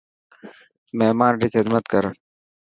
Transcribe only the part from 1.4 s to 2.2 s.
ري خدمت ڪر.